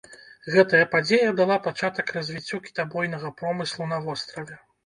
[0.53, 4.63] Гэтая падзея дала пачатак развіццю кітабойнага промыслу на востраве.